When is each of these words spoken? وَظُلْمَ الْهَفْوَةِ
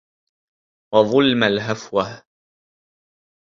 وَظُلْمَ 0.93 1.43
الْهَفْوَةِ 1.43 2.23